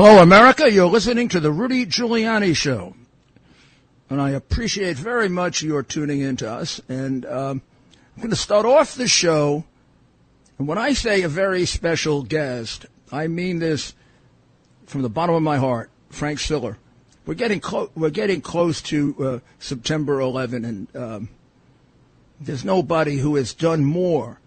[0.00, 0.70] Hello, America.
[0.70, 2.94] You're listening to the Rudy Giuliani Show.
[4.08, 6.80] And I appreciate very much your tuning in to us.
[6.88, 7.62] And um,
[8.14, 9.64] I'm going to start off the show.
[10.56, 13.92] And when I say a very special guest, I mean this
[14.86, 16.78] from the bottom of my heart, Frank Siller.
[17.26, 17.90] We're getting close.
[17.96, 21.28] We're getting close to uh, September 11, and um,
[22.40, 24.38] there's nobody who has done more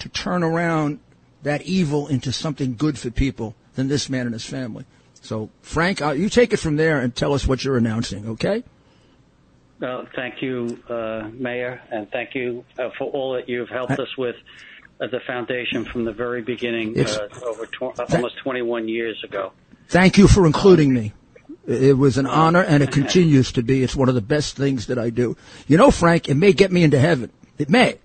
[0.00, 0.98] to turn around
[1.42, 4.84] that evil into something good for people than this man and his family.
[5.20, 8.62] So, Frank, uh, you take it from there and tell us what you're announcing, okay?
[9.80, 14.02] Well, thank you, uh, Mayor, and thank you uh, for all that you've helped I,
[14.02, 14.36] us with
[15.00, 19.52] at the foundation from the very beginning, uh, over tw- th- almost 21 years ago.
[19.88, 21.12] Thank you for including me.
[21.66, 23.82] It was an honor, and it continues to be.
[23.82, 25.36] It's one of the best things that I do.
[25.66, 27.30] You know, Frank, it may get me into heaven.
[27.58, 27.98] It may.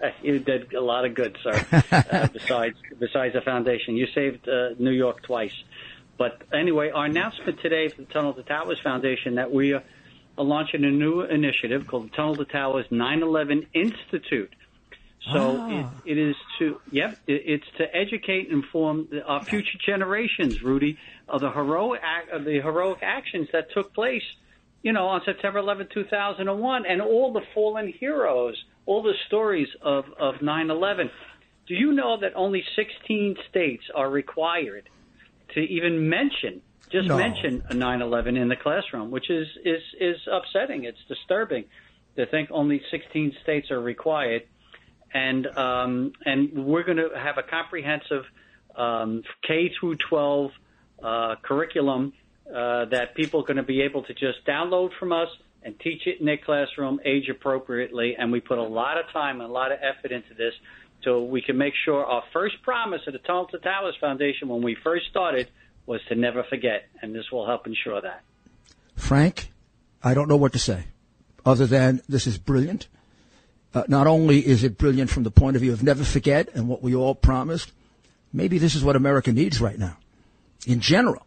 [0.22, 1.66] you did a lot of good, sir.
[2.10, 5.54] Uh, besides, besides the foundation, you saved uh, New York twice.
[6.16, 9.82] But anyway, our announcement today for the Tunnel to Towers Foundation that we are
[10.36, 14.54] launching a new initiative called the Tunnel to Towers 9/11 Institute.
[15.32, 15.92] So ah.
[16.04, 20.98] it, it is to yep, it, it's to educate and inform our future generations, Rudy,
[21.28, 22.00] of the heroic
[22.32, 24.24] of the heroic actions that took place,
[24.82, 30.04] you know, on September 11, 2001, and all the fallen heroes all the stories of,
[30.18, 31.10] of 9-11.
[31.68, 34.88] Do you know that only 16 states are required
[35.54, 36.60] to even mention,
[36.90, 37.16] just no.
[37.16, 40.82] mention a 9-11 in the classroom, which is, is, is upsetting.
[40.82, 41.66] It's disturbing
[42.16, 44.42] to think only 16 states are required.
[45.14, 48.24] And, um, and we're going to have a comprehensive
[48.74, 50.50] um, K through 12
[51.00, 52.12] uh, curriculum
[52.48, 55.28] uh, that people are going to be able to just download from us–
[55.62, 58.16] and teach it in their classroom age appropriately.
[58.18, 60.54] And we put a lot of time and a lot of effort into this
[61.04, 64.62] so we can make sure our first promise of the Tunnel to Towers Foundation when
[64.62, 65.48] we first started
[65.86, 66.88] was to never forget.
[67.02, 68.22] And this will help ensure that.
[68.96, 69.50] Frank,
[70.02, 70.84] I don't know what to say
[71.44, 72.88] other than this is brilliant.
[73.72, 76.68] Uh, not only is it brilliant from the point of view of never forget and
[76.68, 77.72] what we all promised,
[78.32, 79.96] maybe this is what America needs right now
[80.66, 81.24] in general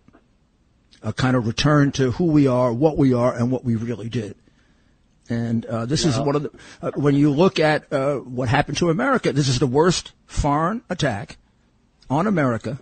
[1.03, 4.09] a kind of return to who we are, what we are, and what we really
[4.09, 4.35] did.
[5.29, 8.77] And uh, this is one of the uh, when you look at uh, what happened
[8.77, 11.37] to America, this is the worst foreign attack
[12.09, 12.79] on America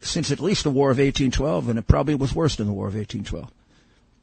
[0.00, 2.88] since at least the War of 1812, and it probably was worse than the War
[2.88, 3.50] of 1812.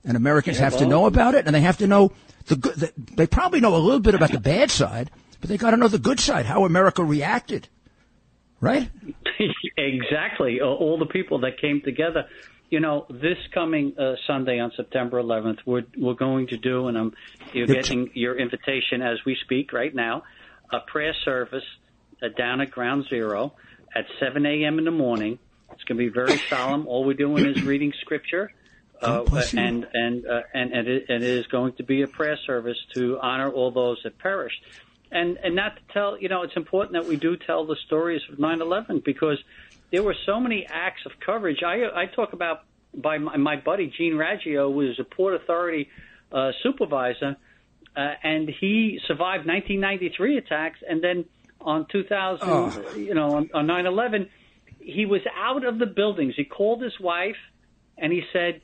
[0.04, 2.12] And Americans yeah, have well, to know about it, and they have to know
[2.46, 2.76] the good.
[2.76, 5.78] The, they probably know a little bit about the bad side, but they got to
[5.78, 7.68] know the good side, how America reacted,
[8.60, 8.90] right?
[9.78, 10.62] exactly.
[10.62, 12.26] All the people that came together
[12.72, 16.98] you know, this coming uh, Sunday on September 11th, we're we're going to do, and
[16.98, 17.14] I'm
[17.54, 20.24] you're getting your invitation as we speak right now,
[20.72, 21.66] a prayer service
[22.24, 23.54] uh, down at Ground Zero
[23.94, 24.80] at 7 a.m.
[24.80, 25.38] in the morning.
[25.74, 26.88] It's going to be very solemn.
[26.88, 28.52] All we're doing is reading scripture.
[29.02, 29.26] Uh,
[29.58, 32.78] and and uh, and and it, and it is going to be a prayer service
[32.94, 34.62] to honor all those that perished,
[35.12, 38.22] and and not to tell you know it's important that we do tell the stories
[38.32, 39.38] of 9/11 because
[39.92, 41.64] there were so many acts of coverage.
[41.64, 42.64] I I talk about
[42.94, 45.90] by my, my buddy Gene Raggio, was a Port Authority
[46.32, 47.38] uh, supervisor,
[47.96, 51.26] uh, and he survived 1993 attacks, and then
[51.60, 52.96] on 2000, oh.
[52.96, 54.30] you know, on, on 9/11,
[54.80, 56.34] he was out of the buildings.
[56.36, 57.38] He called his wife,
[57.98, 58.62] and he said,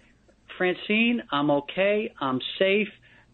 [0.57, 2.13] "Francine, I'm okay.
[2.19, 2.89] I'm safe.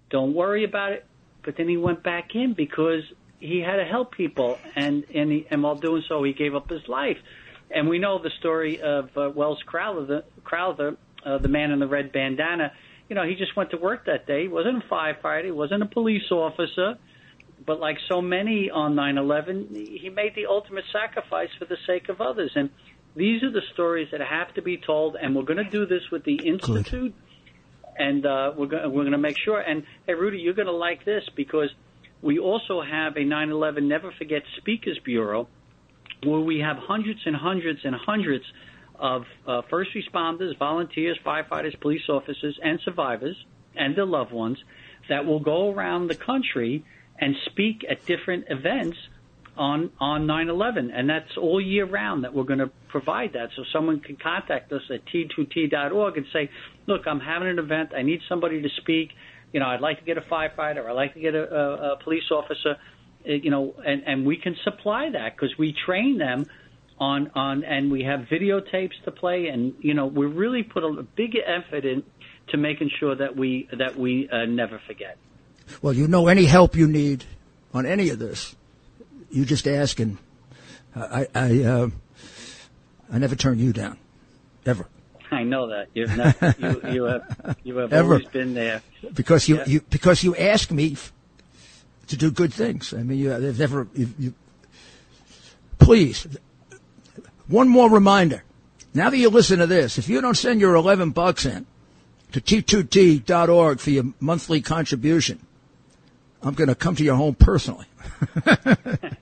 [0.09, 1.05] Don't worry about it."
[1.43, 3.03] But then he went back in because
[3.39, 6.69] he had to help people, and and, he, and while doing so, he gave up
[6.69, 7.17] his life.
[7.69, 10.95] And we know the story of uh, Welles Crowther, the, Crowther,
[11.25, 12.71] uh, the man in the red bandana.
[13.09, 14.43] You know, he just went to work that day.
[14.43, 15.45] He wasn't a firefighter.
[15.45, 16.97] He wasn't a police officer.
[17.65, 22.21] But like so many on 9/11, he made the ultimate sacrifice for the sake of
[22.21, 22.51] others.
[22.55, 22.69] And
[23.15, 25.15] these are the stories that have to be told.
[25.15, 27.13] And we're going to do this with the institute.
[27.13, 27.32] Good.
[27.97, 29.59] And uh, we're going we're going to make sure.
[29.59, 31.69] And hey, Rudy, you're going to like this because
[32.21, 35.47] we also have a 9/11 Never Forget Speakers Bureau
[36.23, 38.45] where we have hundreds and hundreds and hundreds
[38.95, 43.35] of uh, first responders, volunteers, firefighters, police officers, and survivors
[43.75, 44.57] and their loved ones
[45.09, 46.85] that will go around the country
[47.19, 48.97] and speak at different events
[49.57, 53.49] on on 9/11, and that's all year round that we're going to provide that.
[53.55, 56.49] So someone can contact us at t2t.org and say,
[56.87, 57.91] "Look, I'm having an event.
[57.95, 59.11] I need somebody to speak.
[59.51, 60.85] You know, I'd like to get a firefighter.
[60.85, 62.77] I'd like to get a, a, a police officer.
[63.27, 66.45] Uh, you know, and and we can supply that because we train them."
[66.99, 71.03] On, on and we have videotapes to play and you know we really put a
[71.03, 72.03] big effort in
[72.49, 75.17] to making sure that we that we uh, never forget.
[75.81, 77.25] Well, you know, any help you need
[77.73, 78.55] on any of this,
[79.33, 80.17] you just ask, and
[80.95, 81.89] I I uh,
[83.11, 83.97] I never turn you down,
[84.65, 84.87] ever.
[85.31, 88.13] I know that you've never, you you have you have ever.
[88.13, 88.81] always been there
[89.13, 89.65] because you, yeah.
[89.65, 91.11] you because you ask me f-
[92.07, 92.93] to do good things.
[92.93, 93.87] I mean, you, they've never.
[93.95, 94.33] You, you,
[95.79, 96.27] please,
[97.47, 98.43] one more reminder.
[98.93, 101.65] Now that you listen to this, if you don't send your eleven bucks in
[102.31, 105.39] to t2t.org for your monthly contribution,
[106.43, 107.87] I'm going to come to your home personally.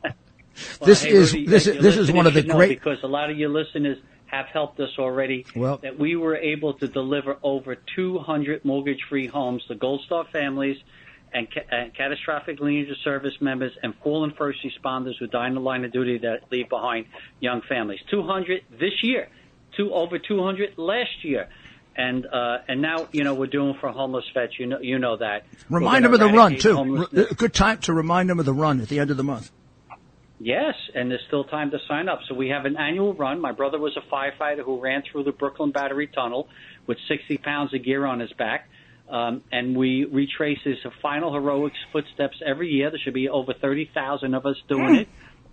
[0.79, 3.07] well, this hey, is Rudy, this is this is one of the great because a
[3.07, 5.45] lot of your listeners have helped us already.
[5.55, 10.77] Well, that we were able to deliver over 200 mortgage-free homes to Gold Star families
[11.33, 15.55] and, ca- and catastrophic lineage of service members and fallen first responders who die in
[15.55, 17.07] the line of duty that leave behind
[17.41, 17.99] young families.
[18.09, 19.27] 200 this year,
[19.75, 21.49] two over 200 last year
[21.95, 24.53] and uh, and now you know we're doing for homeless vets.
[24.59, 25.45] You know you know that.
[25.69, 27.07] Remind them of the run too.
[27.35, 29.51] Good time to remind them of the run at the end of the month.
[30.43, 32.19] Yes, and there's still time to sign up.
[32.27, 33.39] So we have an annual run.
[33.39, 36.47] My brother was a firefighter who ran through the Brooklyn Battery Tunnel
[36.87, 38.67] with 60 pounds of gear on his back.
[39.09, 42.89] Um, and we retrace his final heroic footsteps every year.
[42.89, 45.07] There should be over 30,000 of us doing it.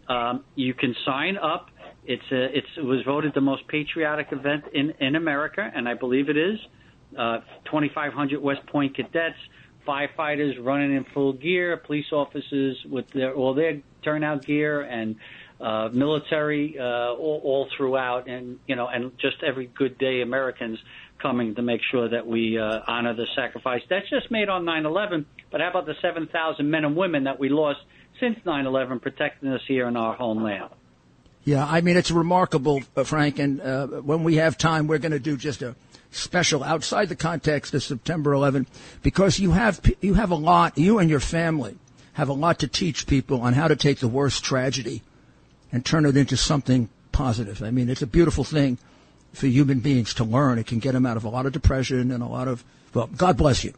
[0.08, 1.68] Um, you can sign up
[2.08, 5.92] it's a, it's, it was voted the most patriotic event in, in America, and I
[5.92, 6.58] believe it is.
[7.16, 9.36] Uh, 2,500 West Point cadets,
[9.88, 15.16] firefighters running in full gear, police officers with their, all their turnout gear, and
[15.60, 20.78] uh, military uh, all, all throughout, and you know, and just every good day Americans
[21.20, 23.82] coming to make sure that we uh, honor the sacrifice.
[23.90, 27.48] That's just made on 9/11, but how about the 7,000 men and women that we
[27.48, 27.80] lost
[28.20, 30.70] since 9/11, protecting us here in our homeland?
[31.44, 35.12] Yeah, I mean, it's remarkable, uh, Frank, and uh, when we have time, we're going
[35.12, 35.74] to do just a
[36.10, 38.66] special outside the context of September 11
[39.02, 41.76] because you have, you have a lot, you and your family
[42.14, 45.02] have a lot to teach people on how to take the worst tragedy
[45.70, 47.62] and turn it into something positive.
[47.62, 48.78] I mean, it's a beautiful thing
[49.32, 50.58] for human beings to learn.
[50.58, 52.64] It can get them out of a lot of depression and a lot of,
[52.94, 53.74] well, God bless you.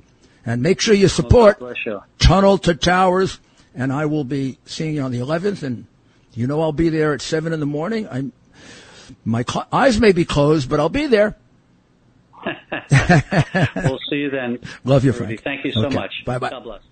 [0.46, 2.00] And make sure you oh, support you.
[2.18, 3.40] Tunnel to Towers.
[3.74, 5.86] And I will be seeing you on the 11th and
[6.32, 8.08] you know I'll be there at seven in the morning.
[8.08, 8.32] I'm
[9.24, 11.36] my eyes may be closed, but I'll be there.
[13.76, 14.58] we'll see you then.
[14.84, 15.42] Love you, Frank.
[15.42, 15.94] Thank you so okay.
[15.94, 16.12] much.
[16.24, 16.50] Bye bye.
[16.50, 16.82] God bless.